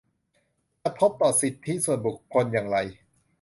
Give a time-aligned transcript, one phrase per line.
[0.83, 2.77] กระทบต่อสิทธิส่วนบุคคลอย่างไร